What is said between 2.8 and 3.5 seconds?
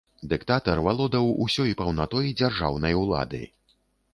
улады.